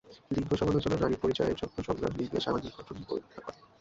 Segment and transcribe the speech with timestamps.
[0.31, 3.59] লিঙ্গ সমালোচনা নারী পরিচয়ের জন্য সংগ্রাম এবং লিঙ্গের সামাজিক গঠন পরীক্ষা করে।